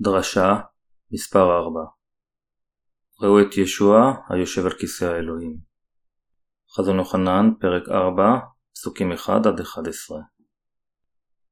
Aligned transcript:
דרשה 0.00 0.60
מספר 1.12 1.58
4 1.58 1.80
ראו 3.22 3.40
את 3.40 3.56
ישוע 3.56 4.12
היושב 4.28 4.66
על 4.66 4.72
כיסא 4.72 5.04
האלוהים. 5.04 5.56
חזון 6.76 6.98
יוחנן, 6.98 7.50
פרק 7.60 7.88
4, 7.88 8.38
פסוקים 8.74 9.12
1-11 9.12 9.30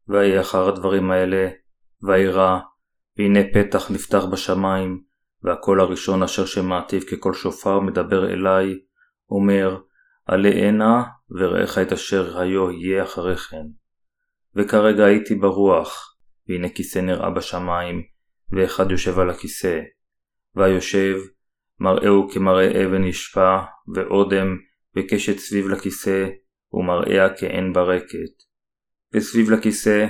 ויהי 0.09 0.41
אחר 0.41 0.69
הדברים 0.69 1.11
האלה, 1.11 1.49
וירא, 2.03 2.59
והנה 3.17 3.41
פתח 3.55 3.91
נפתח 3.91 4.25
בשמיים, 4.33 5.03
והקול 5.43 5.81
הראשון 5.81 6.23
אשר 6.23 6.47
שמעתיו 6.47 7.01
כקול 7.11 7.35
שופר 7.35 7.81
מדבר 7.81 8.33
אלי, 8.33 8.85
אומר, 9.31 9.81
עלה 10.27 10.49
הנה, 10.49 11.03
וראיך 11.31 11.79
את 11.79 11.93
אשר 11.93 12.39
היו 12.39 12.71
יהיה 12.71 13.03
אחרי 13.03 13.37
כן. 13.37 13.67
וכרגע 14.55 15.05
הייתי 15.05 15.35
ברוח, 15.35 16.17
והנה 16.49 16.69
כיסא 16.69 16.99
נראה 16.99 17.31
בשמיים, 17.31 18.16
ואחד 18.53 18.91
יושב 18.91 19.19
על 19.19 19.31
הכיסא, 19.31 19.81
והיושב 20.55 21.17
מראהו 21.81 22.29
כמראה 22.31 22.85
אבן 22.87 23.05
נשפע, 23.05 23.59
ואודם 23.95 24.57
וקשת 24.97 25.39
סביב 25.39 25.69
לכיסא, 25.69 26.29
ומראיה 26.73 27.37
כאין 27.37 27.73
ברקת. 27.73 28.47
וסביב 29.15 29.51
לכיסא 29.51 30.07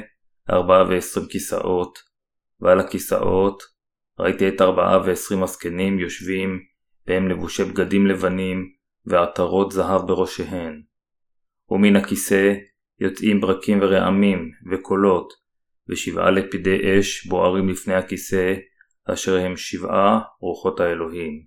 ארבעה 0.50 0.88
ועשרים 0.88 1.26
כיסאות, 1.28 1.98
ועל 2.60 2.80
הכיסאות 2.80 3.62
ראיתי 4.18 4.48
את 4.48 4.60
ארבעה 4.60 5.00
ועשרים 5.06 5.42
הזקנים 5.42 5.98
יושבים, 5.98 6.60
והם 7.06 7.28
לבושי 7.28 7.64
בגדים 7.64 8.06
לבנים, 8.06 8.73
ועטרות 9.06 9.73
זהב 9.73 10.06
בראשיהן. 10.06 10.82
ומן 11.71 11.96
הכיסא 11.96 12.54
יוצאים 13.00 13.40
ברקים 13.40 13.78
ורעמים, 13.82 14.50
וקולות, 14.73 15.32
ושבעה 15.88 16.30
לפידי 16.30 17.01
אש 17.01 17.26
בוערים 17.26 17.68
לפני 17.68 17.95
הכיסא, 17.95 18.54
אשר 19.04 19.37
הם 19.37 19.56
שבעה 19.56 20.20
רוחות 20.40 20.80
האלוהים. 20.80 21.45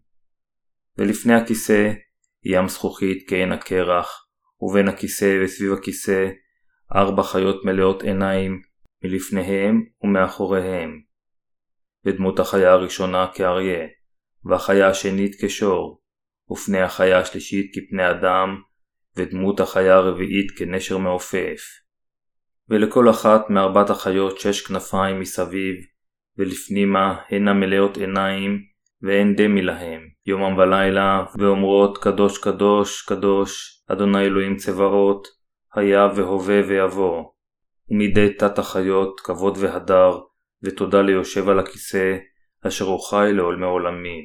ולפני 0.97 1.33
הכיסא 1.33 1.91
ים 2.43 2.67
זכוכית 2.67 3.29
כעין 3.29 3.51
הקרח, 3.51 4.27
ובין 4.61 4.87
הכיסא 4.87 5.39
וסביב 5.43 5.73
הכיסא 5.73 6.29
ארבע 6.95 7.23
חיות 7.23 7.65
מלאות 7.65 8.03
עיניים 8.03 8.61
מלפניהם 9.03 9.83
ומאחוריהם. 10.03 11.01
ודמות 12.05 12.39
החיה 12.39 12.71
הראשונה 12.71 13.27
כאריה, 13.33 13.87
והחיה 14.45 14.87
השנית 14.87 15.35
כשור, 15.41 16.01
ופני 16.51 16.81
החיה 16.81 17.19
השלישית 17.19 17.71
כפני 17.73 18.09
אדם, 18.09 18.61
ודמות 19.17 19.59
החיה 19.59 19.95
הרביעית 19.95 20.51
כנשר 20.57 20.97
מעופף. 20.97 21.61
ולכל 22.69 23.09
אחת 23.09 23.49
מארבעת 23.49 23.89
החיות 23.89 24.39
שש 24.39 24.61
כנפיים 24.61 25.19
מסביב, 25.19 25.75
ולפנימה 26.37 27.17
הנה 27.29 27.53
מלאות 27.53 27.97
עיניים, 27.97 28.59
ואין 29.01 29.35
דמי 29.35 29.61
להם, 29.61 30.01
יומם 30.25 30.57
ולילה, 30.57 31.25
ואומרות 31.37 31.97
קדוש 31.97 32.37
קדוש 32.37 33.01
קדוש, 33.01 33.83
אדוני 33.91 34.21
אלוהים 34.21 34.55
צבאות, 34.55 35.27
היה 35.75 36.07
והווה 36.15 36.61
ויבוא. 36.67 37.23
ומידי 37.89 38.33
תת 38.33 38.59
החיות 38.59 39.19
כבוד 39.19 39.57
והדר, 39.57 40.19
ותודה 40.63 41.01
ליושב 41.01 41.49
על 41.49 41.59
הכיסא, 41.59 42.17
אשר 42.67 42.85
הוא 42.85 43.09
חי 43.09 43.29
לעולמי 43.33 43.65
עולמים. 43.65 44.23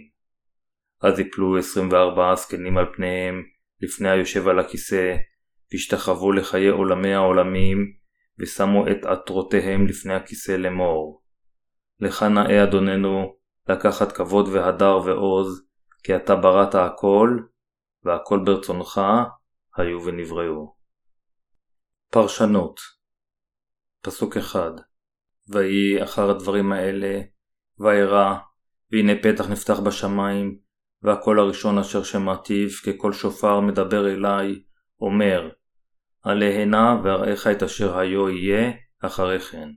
אז 1.02 1.18
יפלו 1.18 1.56
עשרים 1.56 1.88
וארבעה 1.92 2.34
זקנים 2.34 2.78
על 2.78 2.86
פניהם, 2.96 3.42
לפני 3.80 4.10
היושב 4.10 4.48
על 4.48 4.58
הכיסא, 4.58 5.16
והשתחוו 5.72 6.32
לחיי 6.32 6.68
עולמי 6.68 7.14
העולמים, 7.14 8.03
ושמו 8.38 8.89
את 8.90 9.05
עטרותיהם 9.05 9.86
לפני 9.86 10.14
הכיסא 10.14 10.52
לאמור. 10.52 11.22
לך 12.00 12.22
נאה 12.22 12.64
אדוננו, 12.64 13.36
לקחת 13.68 14.12
כבוד 14.12 14.48
והדר 14.48 14.98
ועוז, 15.05 15.64
כי 16.02 16.17
אתה 16.17 16.36
בראת 16.36 16.74
הכל, 16.74 17.39
והכל 18.05 18.40
ברצונך 18.45 19.00
היו 19.77 20.05
ונבראו. 20.05 20.74
פרשנות 22.11 22.80
פסוק 24.00 24.36
אחד 24.36 24.70
ויהי 25.48 26.02
אחר 26.05 26.30
הדברים 26.30 26.72
האלה, 26.72 27.20
וירא, 27.78 28.34
והנה 28.92 29.12
פתח 29.22 29.48
נפתח 29.48 29.80
בשמיים, 29.80 30.58
והקול 31.02 31.40
הראשון 31.40 31.78
אשר 31.78 32.02
שמעתיו 32.02 32.68
כקול 32.84 33.12
שופר 33.12 33.61
מדבר 33.61 34.06
אלי, 34.06 34.64
אומר, 35.01 35.48
עלה 36.24 36.62
הנה 36.62 37.01
ואראך 37.05 37.46
את 37.46 37.62
אשר 37.62 37.98
היו 37.98 38.30
יהיה 38.30 38.73
אחרי 39.02 39.40
כן. 39.40 39.68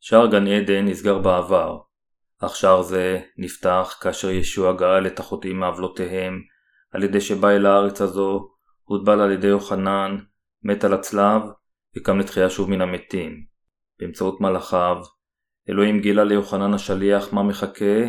שער 0.00 0.26
גן 0.26 0.46
עדן 0.46 0.84
נסגר 0.84 1.18
בעבר, 1.18 1.78
אך 2.38 2.56
שער 2.56 2.82
זה 2.82 3.20
נפתח 3.38 3.98
כאשר 4.00 4.30
ישוע 4.30 4.72
גאל 4.72 5.06
את 5.06 5.20
החוטאים 5.20 5.60
מעוולותיהם, 5.60 6.42
על 6.90 7.02
ידי 7.02 7.20
שבא 7.20 7.48
אל 7.48 7.66
הארץ 7.66 8.00
הזו, 8.00 8.48
הוטבל 8.84 9.20
על 9.20 9.32
ידי 9.32 9.46
יוחנן, 9.46 10.16
מת 10.62 10.84
על 10.84 10.94
הצלב, 10.94 11.42
וקם 11.96 12.18
לתחייה 12.18 12.50
שוב 12.50 12.70
מן 12.70 12.80
המתים. 12.80 13.46
באמצעות 13.98 14.40
מלאכיו, 14.40 14.96
אלוהים 15.68 16.00
גילה 16.00 16.24
ליוחנן 16.24 16.74
השליח 16.74 17.32
מה 17.32 17.42
מחכה 17.42 18.02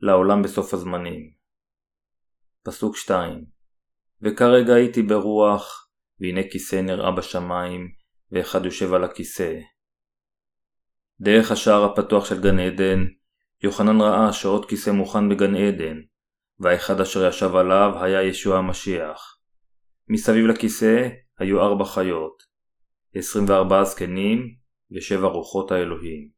לעולם 0.00 0.42
בסוף 0.42 0.74
הזמנים. 0.74 1.30
פסוק 2.62 2.96
2 2.96 3.44
וכרגע 4.22 4.74
הייתי 4.74 5.02
ברוח, 5.02 5.81
והנה 6.22 6.40
כיסא 6.50 6.76
נראה 6.76 7.10
בשמיים, 7.10 7.92
ואחד 8.32 8.64
יושב 8.64 8.94
על 8.94 9.04
הכיסא. 9.04 9.58
דרך 11.20 11.50
השער 11.50 11.84
הפתוח 11.84 12.24
של 12.24 12.42
גן 12.42 12.58
עדן, 12.58 13.04
יוחנן 13.62 14.00
ראה 14.00 14.32
שעוד 14.32 14.68
כיסא 14.68 14.90
מוכן 14.90 15.28
בגן 15.28 15.56
עדן, 15.56 15.96
והאחד 16.60 17.00
אשר 17.00 17.28
ישב 17.28 17.56
עליו 17.56 17.92
היה 18.00 18.22
ישוע 18.22 18.58
המשיח. 18.58 19.38
מסביב 20.08 20.46
לכיסא 20.46 21.08
היו 21.38 21.60
ארבע 21.60 21.84
חיות, 21.84 22.42
24 23.14 23.84
זקנים 23.84 24.54
ושבע 24.90 25.26
רוחות 25.26 25.70
האלוהים. 25.70 26.28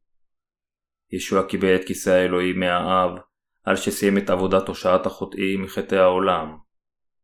ישוע 1.11 1.47
קיבל 1.47 1.75
את 1.75 1.85
כיסא 1.87 2.09
האלוהים 2.09 2.59
מהאב, 2.59 3.11
על 3.63 3.75
שסיים 3.75 4.17
את 4.17 4.29
עבודת 4.29 4.67
הושעת 4.67 5.05
החוטאים 5.05 5.61
מחטאי 5.61 5.97
העולם. 5.97 6.57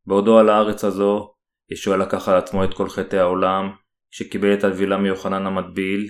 בעודו 0.05 0.39
על 0.39 0.49
הארץ 0.49 0.83
הזו, 0.83 1.33
ישוע 1.71 1.97
לקח 1.97 2.29
על 2.29 2.37
עצמו 2.37 2.63
את 2.63 2.73
כל 2.73 2.89
חטאי 2.89 3.19
העולם, 3.19 3.71
כשקיבל 4.11 4.53
את 4.53 4.63
הטבילה 4.63 4.97
מיוחנן 4.97 5.45
המטביל, 5.45 6.09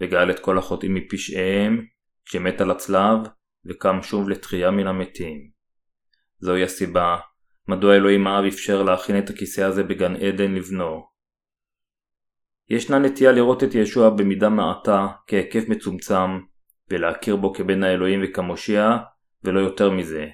וגאל 0.00 0.30
את 0.30 0.38
כל 0.40 0.58
החוטאים 0.58 0.94
מפשעיהם, 0.94 1.86
כשמת 2.24 2.60
על 2.60 2.70
הצלב, 2.70 3.18
וקם 3.66 4.02
שוב 4.02 4.28
לתחייה 4.28 4.70
מן 4.70 4.86
המתים. 4.86 5.50
זוהי 6.38 6.62
הסיבה 6.62 7.16
מדוע 7.68 7.96
אלוהים 7.96 8.26
האב 8.26 8.44
אפשר 8.44 8.82
להכין 8.82 9.18
את 9.18 9.30
הכיסא 9.30 9.60
הזה 9.60 9.82
בגן 9.82 10.16
עדן 10.16 10.54
לבנו. 10.54 11.06
ישנה 12.68 12.98
נטייה 12.98 13.32
לראות 13.32 13.64
את 13.64 13.74
ישוע 13.74 14.10
במידה 14.10 14.48
מעטה 14.48 15.06
כהיקף 15.26 15.68
מצומצם, 15.68 16.40
ולהכיר 16.90 17.36
בו 17.36 17.54
כבן 17.54 17.82
האלוהים 17.82 18.20
וכמושיע, 18.24 18.96
ולא 19.44 19.60
יותר 19.60 19.90
מזה. 19.90 20.28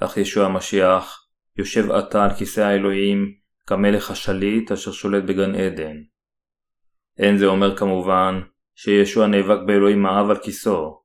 אך 0.00 0.16
ישוע 0.16 0.46
המשיח 0.46 1.28
יושב 1.56 1.90
עתה 1.90 2.24
על 2.24 2.34
כיסא 2.34 2.60
האלוהים 2.60 3.38
כמלך 3.68 4.10
השליט 4.10 4.72
אשר 4.72 4.92
שולט 4.92 5.24
בגן 5.24 5.54
עדן. 5.54 5.96
אין 7.18 7.38
זה 7.38 7.46
אומר 7.46 7.76
כמובן 7.76 8.40
שישוע 8.74 9.26
נאבק 9.26 9.58
באלוהים 9.66 10.06
האב 10.06 10.30
על 10.30 10.36
כיסאו. 10.36 11.02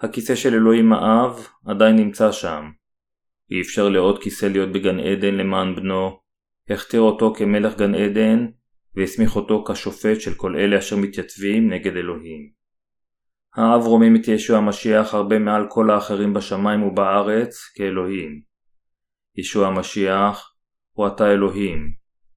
הכיסא 0.00 0.34
של 0.34 0.54
אלוהים 0.54 0.92
האב 0.92 1.46
עדיין 1.66 1.96
נמצא 1.96 2.32
שם. 2.32 2.70
אי 3.50 3.60
אפשר 3.60 3.88
לעוד 3.88 4.22
כיסא 4.22 4.46
להיות 4.46 4.72
בגן 4.72 5.00
עדן 5.00 5.34
למען 5.34 5.76
בנו, 5.76 6.20
הכתיר 6.70 7.00
אותו 7.00 7.34
כמלך 7.34 7.76
גן 7.78 7.94
עדן, 7.94 8.46
והסמיך 8.94 9.36
אותו 9.36 9.64
כשופט 9.64 10.20
של 10.20 10.34
כל 10.34 10.56
אלה 10.56 10.78
אשר 10.78 10.96
מתייצבים 10.96 11.72
נגד 11.72 11.96
אלוהים. 11.96 12.50
האב 13.54 13.82
רומם 13.86 14.16
את 14.16 14.28
ישוע 14.28 14.58
המשיח 14.58 15.14
הרבה 15.14 15.38
מעל 15.38 15.66
כל 15.68 15.90
האחרים 15.90 16.34
בשמיים 16.34 16.82
ובארץ 16.82 17.72
כאלוהים. 17.74 18.40
ישוע 19.36 19.66
המשיח 19.66 20.55
הוא 20.96 21.06
עתה 21.06 21.32
אלוהים, 21.32 21.94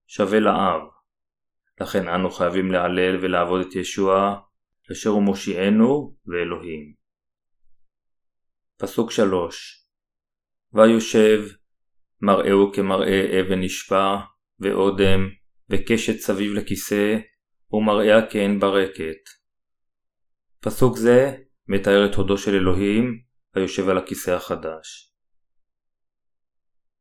שווה 0.07 0.39
לאב. 0.39 0.81
לכן 1.81 2.07
אנו 2.07 2.31
חייבים 2.31 2.71
להלל 2.71 3.15
ולעבוד 3.21 3.61
את 3.61 3.75
ישוע, 3.75 4.39
אשר 4.91 5.09
הוא 5.09 5.23
מושיענו 5.23 6.15
ואלוהים. 6.27 6.93
פסוק 8.77 9.11
3 9.11 9.87
ויושב 10.73 11.41
מראהו 12.21 12.71
כמראה 12.73 13.41
אבן 13.41 13.59
נשפע, 13.59 14.15
ואודם, 14.59 15.29
וקשת 15.69 16.19
סביב 16.19 16.53
לכיסא, 16.53 17.17
ומראה 17.71 18.29
כאין 18.31 18.59
ברקת. 18.59 19.23
פסוק 20.59 20.97
זה 20.97 21.37
מתאר 21.67 22.05
את 22.11 22.15
הודו 22.15 22.37
של 22.37 22.55
אלוהים 22.55 23.21
היושב 23.55 23.89
על 23.89 23.97
הכיסא 23.97 24.31
החדש. 24.31 25.13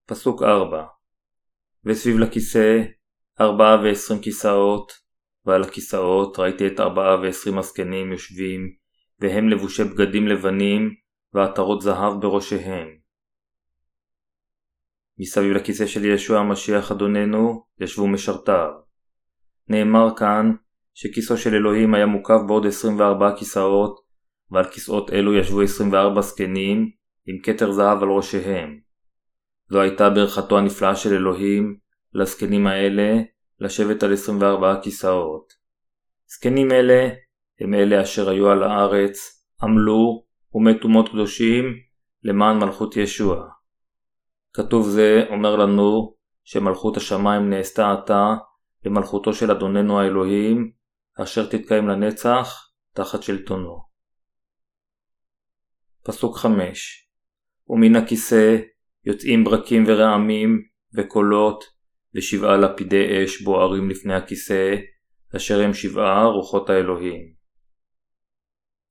פסוק 0.07 0.43
4 0.43 0.98
וסביב 1.85 2.19
לכיסא 2.19 2.83
ארבעה 3.41 3.83
ועשרים 3.83 4.21
כיסאות, 4.21 4.93
ועל 5.47 5.63
הכיסאות 5.63 6.39
ראיתי 6.39 6.67
את 6.67 6.81
ארבעה 6.81 7.21
ועשרים 7.21 7.59
הזקנים 7.59 8.13
יושבים, 8.13 8.73
והם 9.21 9.49
לבושי 9.49 9.85
בגדים 9.85 10.29
לבנים, 10.29 10.95
ועטרות 11.35 11.81
זהב 11.81 12.21
בראשיהם. 12.21 12.89
מסביב 15.19 15.53
לכיסא 15.53 15.87
של 15.87 16.05
ישוע 16.05 16.39
המשיח 16.39 16.93
אדוננו 16.93 17.65
ישבו 17.81 18.09
משרתיו. 18.09 18.71
נאמר 19.69 20.17
כאן 20.17 20.53
שכיסאו 20.95 21.37
של 21.37 21.55
אלוהים 21.55 21.95
היה 21.95 22.07
מוקף 22.07 22.41
בעוד 22.47 22.67
24 22.67 23.37
כיסאות, 23.39 24.01
ועל 24.51 24.65
כיסאות 24.65 25.11
אלו 25.13 25.35
ישבו 25.35 25.63
24 25.63 26.21
זקנים 26.21 26.91
עם 27.27 27.37
כתר 27.43 27.73
זהב 27.73 28.03
על 28.03 28.09
ראשיהם. 28.09 28.88
זו 29.71 29.81
הייתה 29.81 30.11
ברכתו 30.11 30.59
הנפלאה 30.59 30.97
של 30.97 31.15
אלוהים 31.15 31.79
לזקנים 32.15 32.67
האלה 32.67 33.17
לשבת 33.61 34.03
על 34.03 34.13
24 34.13 34.81
כיסאות. 34.83 35.53
זקנים 36.27 36.73
אלה 36.73 37.09
הם 37.61 37.75
אלה 37.75 38.03
אשר 38.03 38.29
היו 38.29 38.51
על 38.51 38.63
הארץ, 38.63 39.45
עמלו 39.63 40.25
ומתו 40.55 40.89
מות 40.89 41.09
קדושים 41.09 41.65
למען 42.25 42.59
מלכות 42.59 42.97
ישוע. 42.97 43.49
כתוב 44.53 44.89
זה 44.89 45.25
אומר 45.31 45.57
לנו 45.57 46.15
שמלכות 46.45 46.97
השמיים 46.97 47.51
נעשתה 47.51 47.93
עתה 47.93 48.35
למלכותו 48.85 49.33
של 49.33 49.51
אדוננו 49.51 50.01
האלוהים, 50.01 50.73
אשר 51.23 51.47
תתקיים 51.47 51.89
לנצח 51.89 52.71
תחת 52.93 53.23
שלטונו. 53.23 53.89
פסוק 56.03 56.37
5 56.37 57.09
ומן 57.69 57.97
הכיסא 57.97 58.57
יוצאים 59.05 59.45
ברקים 59.45 59.85
ורעמים 59.87 60.63
וקולות 60.95 61.65
ושבעה 62.15 62.57
לפידי 62.57 63.25
אש 63.25 63.43
בוערים 63.43 63.91
לפני 63.91 64.15
הכיסא, 64.15 64.75
אשר 65.37 65.61
הם 65.61 65.75
שבעה 65.75 66.25
רוחות 66.25 66.71
האלוהים. 66.71 67.33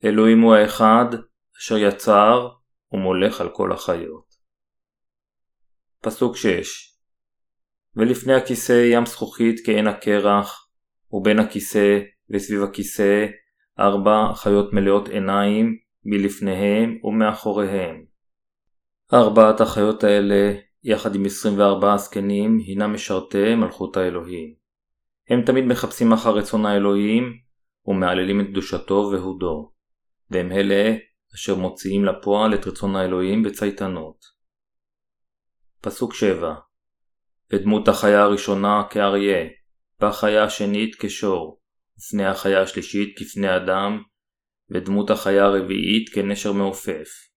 אלוהים 0.04 0.42
הוא 0.42 0.56
האחד 0.56 1.06
אשר 1.60 1.78
יצר 1.78 2.50
ומולך 2.92 3.42
על 3.42 3.50
כל 3.50 3.72
החיות. 3.72 4.28
פסוק 6.02 6.36
6 6.36 6.98
ולפני 7.96 8.34
הכיסא 8.34 8.90
ים 8.92 9.06
זכוכית 9.06 9.66
כעין 9.66 9.88
הקרח, 9.88 10.70
ובין 11.12 11.40
הכיסא 11.40 12.00
וסביב 12.30 12.64
הכיסא 12.64 13.26
ארבע 13.80 14.34
חיות 14.36 14.74
מלאות 14.74 15.08
עיניים 15.08 15.78
מלפניהם 16.06 16.98
ומאחוריהם. 17.04 18.06
ארבעת 19.14 19.62
החיות 19.62 20.04
האלה, 20.04 20.54
יחד 20.84 21.16
עם 21.16 21.26
24 21.26 21.94
הזקנים, 21.94 22.58
הינם 22.68 22.94
משרתי 22.94 23.56
מלכות 23.56 23.98
האלוהים. 23.98 24.54
הם 25.30 25.42
תמיד 25.42 25.66
מחפשים 25.66 26.14
אחר 26.14 26.36
רצון 26.36 26.66
האלוהים 26.66 27.38
ומהללים 27.86 28.42
את 28.42 28.46
קדושתו 28.48 29.10
והודו, 29.12 29.72
והם 30.32 30.52
אלה 30.52 30.96
אשר 31.36 31.56
מוציאים 31.56 32.06
לפועל 32.06 32.54
את 32.54 32.68
רצון 32.68 32.96
האלוהים 32.96 33.44
בצייתנות. 33.44 34.26
פסוק 35.82 36.14
7 36.14 36.54
ודמות 37.54 37.88
החיה 37.88 38.24
הראשונה 38.24 38.84
כאריה, 38.90 39.48
והחיה 40.00 40.44
השנית 40.44 40.96
כשור, 41.00 41.62
ופני 42.00 42.26
החיה 42.26 42.62
השלישית 42.62 43.20
כפני 43.20 43.56
אדם, 43.56 44.04
ודמות 44.70 45.10
החיה 45.10 45.46
הרביעית 45.46 46.10
כנשר 46.10 46.52
מעופף. 46.54 47.28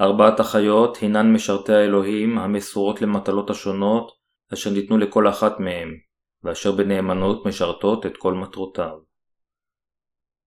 ארבעת 0.00 0.40
החיות 0.40 0.96
הינן 0.96 1.32
משרתי 1.32 1.72
האלוהים 1.72 2.38
המסורות 2.38 3.02
למטלות 3.02 3.50
השונות 3.50 4.12
אשר 4.52 4.70
ניתנו 4.70 4.98
לכל 4.98 5.28
אחת 5.28 5.60
מהם, 5.60 5.94
ואשר 6.42 6.72
בנאמנות 6.72 7.46
משרתות 7.46 8.06
את 8.06 8.16
כל 8.16 8.34
מטרותיו. 8.34 8.98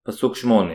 פסוק 0.04 0.36
8 0.36 0.74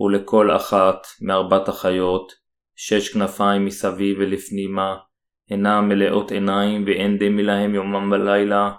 ולכל 0.00 0.56
אחת 0.56 1.06
מארבעת 1.20 1.68
החיות 1.68 2.32
שש 2.76 3.12
כנפיים 3.12 3.64
מסביב 3.64 4.16
ולפנימה, 4.20 4.96
אינם 5.50 5.88
מלאות 5.88 6.30
עיניים 6.30 6.84
ואין 6.86 7.18
דמי 7.18 7.42
להם 7.42 7.74
יומם 7.74 8.12
ולילה, 8.12 8.72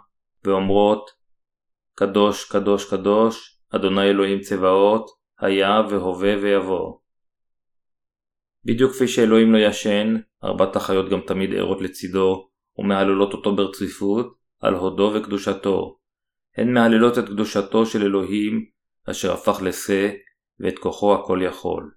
ואומרות 0.44 1.10
קדוש 1.96 2.52
קדוש 2.52 2.90
קדוש, 2.90 3.60
אדוני 3.76 4.04
אלוהים 4.04 4.40
צבאות, 4.40 5.10
היה 5.40 5.82
והווה 5.90 6.36
ויבוא. 6.42 7.03
בדיוק 8.65 8.92
כפי 8.92 9.07
שאלוהים 9.07 9.54
לא 9.54 9.57
ישן, 9.57 10.15
ארבעת 10.44 10.75
החיות 10.75 11.10
גם 11.10 11.19
תמיד 11.27 11.54
ערות 11.54 11.81
לצידו, 11.81 12.50
ומהללות 12.77 13.33
אותו 13.33 13.56
ברציפות, 13.56 14.36
על 14.60 14.74
הודו 14.74 15.12
וקדושתו. 15.15 16.00
הן 16.57 16.74
מהללות 16.74 17.18
את 17.18 17.25
קדושתו 17.25 17.86
של 17.86 18.01
אלוהים, 18.01 18.65
אשר 19.10 19.33
הפך 19.33 19.62
לשה, 19.62 20.12
ואת 20.60 20.80
כוחו 20.80 21.15
הכל 21.15 21.39
יכול. 21.44 21.92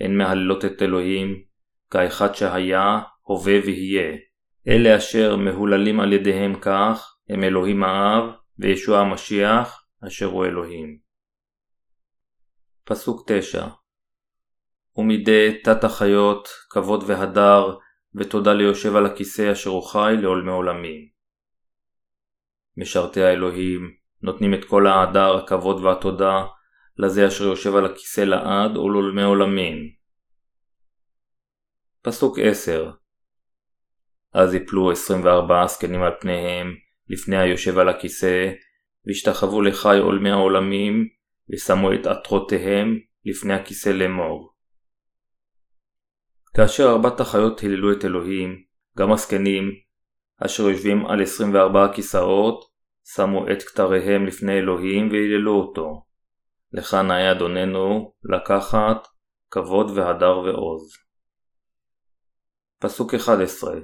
הן 0.00 0.16
מהללות 0.16 0.64
את 0.64 0.82
אלוהים, 0.82 1.42
כאחד 1.90 2.34
שהיה, 2.34 3.00
הווה 3.22 3.58
ויהיה. 3.64 4.16
אלה 4.68 4.96
אשר 4.96 5.36
מהוללים 5.36 6.00
על 6.00 6.12
ידיהם 6.12 6.60
כך, 6.60 7.16
הם 7.28 7.44
אלוהים 7.44 7.84
האב, 7.84 8.24
וישוע 8.58 8.98
המשיח, 8.98 9.84
אשר 10.06 10.26
הוא 10.26 10.44
אלוהים. 10.44 10.98
פסוק 12.84 13.22
9 13.26 13.66
ומידי 14.96 15.60
תת 15.64 15.84
החיות, 15.84 16.48
כבוד 16.70 17.04
והדר, 17.06 17.76
ותודה 18.14 18.52
ליושב 18.52 18.96
על 18.96 19.06
הכיסא 19.06 19.52
אשר 19.52 19.70
הוא 19.70 19.82
חי 19.82 20.14
לעולמי 20.22 20.50
עולמים. 20.50 21.08
משרתי 22.76 23.22
האלוהים 23.22 23.90
נותנים 24.22 24.54
את 24.54 24.64
כל 24.64 24.86
ההדר, 24.86 25.36
הכבוד 25.36 25.84
והתודה 25.84 26.44
לזה 26.96 27.28
אשר 27.28 27.44
יושב 27.44 27.74
על 27.74 27.86
הכיסא 27.86 28.20
לעד 28.20 28.76
ולעולמי 28.76 29.22
עולמים. 29.22 29.76
פסוק 32.02 32.38
10 32.38 32.90
אז 34.32 34.54
יפלו 34.54 34.90
24 34.90 35.66
זקנים 35.66 36.02
על 36.02 36.12
פניהם 36.20 36.74
לפני 37.08 37.38
היושב 37.38 37.78
על 37.78 37.88
הכיסא, 37.88 38.52
והשתחוו 39.06 39.62
לחי 39.62 39.98
עולמי 39.98 40.30
העולמים, 40.30 41.08
ושמו 41.52 41.92
את 41.92 42.06
עטרותיהם 42.06 42.98
לפני 43.24 43.54
הכיסא 43.54 43.88
לאמור. 43.88 44.51
כאשר 46.56 46.84
ארבעת 46.90 47.20
החיות 47.20 47.60
היללו 47.60 47.92
את 47.92 48.04
אלוהים, 48.04 48.62
גם 48.98 49.12
הזקנים, 49.12 49.70
אשר 50.38 50.62
יושבים 50.62 51.06
על 51.06 51.22
24 51.22 51.92
כיסאות, 51.94 52.64
שמו 53.04 53.44
את 53.52 53.62
כתריהם 53.62 54.26
לפני 54.26 54.58
אלוהים 54.58 55.08
והיללו 55.08 55.52
אותו. 55.52 56.04
לך 56.72 56.94
נאה 56.94 57.32
אדוננו 57.32 58.12
לקחת 58.24 59.08
כבוד 59.50 59.90
והדר 59.90 60.38
ועוז. 60.38 60.96
פסוק 62.78 63.14
11 63.14 63.74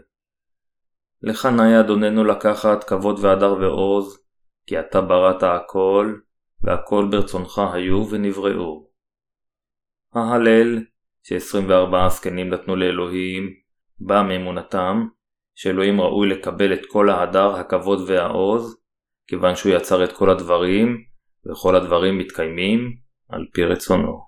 לך 1.22 1.46
נאה 1.46 1.80
אדוננו 1.80 2.24
לקחת 2.24 2.84
כבוד 2.84 3.18
והדר 3.18 3.52
ועוז, 3.52 4.18
כי 4.66 4.80
אתה 4.80 5.00
בראת 5.00 5.42
הכל, 5.42 6.14
והכל 6.62 7.08
ברצונך 7.10 7.60
היו 7.72 8.10
ונבראו. 8.10 8.88
ההלל 10.14 10.84
ש-24 11.28 11.96
הזקנים 11.96 12.48
נתנו 12.48 12.76
לאלוהים, 12.76 13.54
בא 14.00 14.22
מאמונתם, 14.28 15.06
שאלוהים 15.54 16.00
ראוי 16.00 16.28
לקבל 16.28 16.72
את 16.72 16.86
כל 16.86 17.10
ההדר, 17.10 17.54
הכבוד 17.54 18.10
והעוז, 18.10 18.76
כיוון 19.26 19.56
שהוא 19.56 19.72
יצר 19.72 20.04
את 20.04 20.12
כל 20.12 20.30
הדברים, 20.30 20.96
וכל 21.50 21.76
הדברים 21.76 22.18
מתקיימים 22.18 22.96
על 23.28 23.46
פי 23.52 23.64
רצונו. 23.64 24.27